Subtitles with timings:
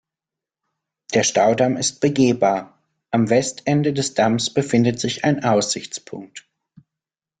[1.13, 6.49] Der Staudamm ist begehbar, am Westende des Damms befindet sich ein Aussichtspunkt.